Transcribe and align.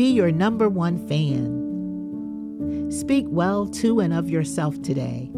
Be 0.00 0.12
your 0.12 0.32
number 0.32 0.70
one 0.70 1.06
fan. 1.08 2.90
Speak 2.90 3.26
well 3.28 3.66
to 3.66 4.00
and 4.00 4.14
of 4.14 4.30
yourself 4.30 4.80
today. 4.80 5.30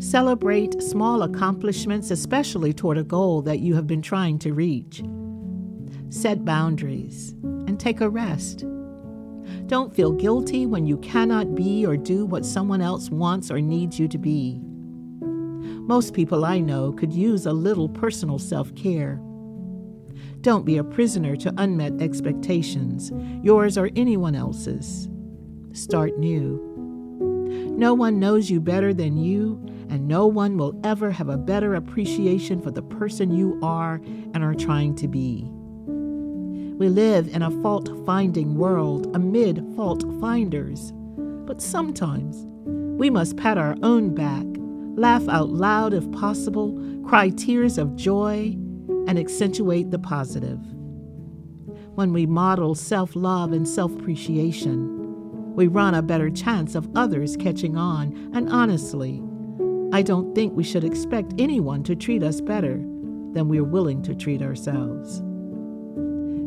Celebrate 0.00 0.82
small 0.82 1.22
accomplishments, 1.22 2.10
especially 2.10 2.72
toward 2.72 2.98
a 2.98 3.04
goal 3.04 3.40
that 3.42 3.60
you 3.60 3.76
have 3.76 3.86
been 3.86 4.02
trying 4.02 4.36
to 4.40 4.52
reach. 4.52 5.00
Set 6.10 6.44
boundaries 6.44 7.36
and 7.68 7.78
take 7.78 8.00
a 8.00 8.10
rest. 8.10 8.64
Don't 9.68 9.94
feel 9.94 10.10
guilty 10.10 10.66
when 10.66 10.84
you 10.84 10.96
cannot 10.96 11.54
be 11.54 11.86
or 11.86 11.96
do 11.96 12.26
what 12.26 12.44
someone 12.44 12.80
else 12.80 13.10
wants 13.10 13.48
or 13.48 13.60
needs 13.60 13.96
you 13.96 14.08
to 14.08 14.18
be. 14.18 14.60
Most 14.60 16.14
people 16.14 16.44
I 16.44 16.58
know 16.58 16.90
could 16.94 17.12
use 17.12 17.46
a 17.46 17.52
little 17.52 17.88
personal 17.88 18.40
self 18.40 18.74
care. 18.74 19.20
Don't 20.48 20.64
be 20.64 20.78
a 20.78 20.82
prisoner 20.82 21.36
to 21.36 21.52
unmet 21.58 22.00
expectations, 22.00 23.12
yours 23.44 23.76
or 23.76 23.90
anyone 23.96 24.34
else's. 24.34 25.06
Start 25.72 26.16
new. 26.16 26.56
No 27.76 27.92
one 27.92 28.18
knows 28.18 28.48
you 28.48 28.58
better 28.58 28.94
than 28.94 29.18
you, 29.18 29.62
and 29.90 30.08
no 30.08 30.26
one 30.26 30.56
will 30.56 30.80
ever 30.84 31.10
have 31.10 31.28
a 31.28 31.36
better 31.36 31.74
appreciation 31.74 32.62
for 32.62 32.70
the 32.70 32.80
person 32.80 33.30
you 33.30 33.60
are 33.62 34.00
and 34.32 34.42
are 34.42 34.54
trying 34.54 34.94
to 34.94 35.06
be. 35.06 35.44
We 36.78 36.88
live 36.88 37.28
in 37.28 37.42
a 37.42 37.50
fault 37.62 37.90
finding 38.06 38.54
world 38.54 39.14
amid 39.14 39.62
fault 39.76 40.02
finders, 40.18 40.94
but 41.44 41.60
sometimes 41.60 42.46
we 42.98 43.10
must 43.10 43.36
pat 43.36 43.58
our 43.58 43.76
own 43.82 44.14
back, 44.14 44.46
laugh 44.96 45.28
out 45.28 45.50
loud 45.50 45.92
if 45.92 46.10
possible, 46.12 46.72
cry 47.06 47.28
tears 47.28 47.76
of 47.76 47.96
joy, 47.96 48.56
and 49.08 49.18
accentuate 49.18 49.90
the 49.90 49.98
positive. 49.98 50.60
When 51.94 52.12
we 52.12 52.26
model 52.26 52.76
self 52.76 53.16
love 53.16 53.52
and 53.52 53.66
self 53.66 53.92
appreciation, 53.94 55.54
we 55.56 55.66
run 55.66 55.94
a 55.94 56.02
better 56.02 56.30
chance 56.30 56.76
of 56.76 56.88
others 56.94 57.36
catching 57.36 57.76
on, 57.76 58.30
and 58.34 58.48
honestly, 58.50 59.20
I 59.92 60.02
don't 60.02 60.34
think 60.34 60.54
we 60.54 60.62
should 60.62 60.84
expect 60.84 61.32
anyone 61.38 61.82
to 61.84 61.96
treat 61.96 62.22
us 62.22 62.40
better 62.40 62.76
than 62.76 63.48
we're 63.48 63.64
willing 63.64 64.02
to 64.02 64.14
treat 64.14 64.42
ourselves. 64.42 65.20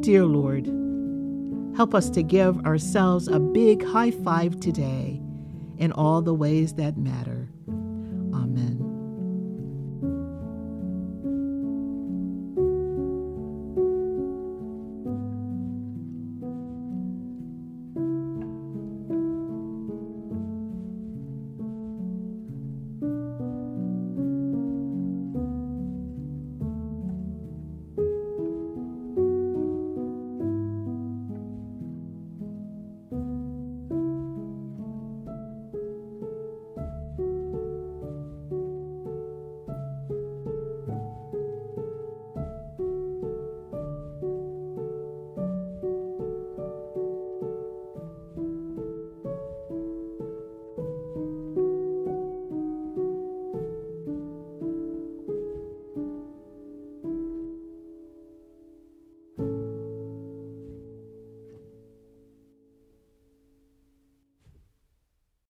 Dear 0.00 0.24
Lord, 0.24 0.66
help 1.76 1.94
us 1.94 2.08
to 2.10 2.22
give 2.22 2.64
ourselves 2.64 3.26
a 3.26 3.40
big 3.40 3.84
high 3.84 4.12
five 4.12 4.60
today 4.60 5.20
in 5.78 5.90
all 5.92 6.22
the 6.22 6.34
ways 6.34 6.74
that 6.74 6.96
matter. 6.96 7.48
Amen. 7.68 8.83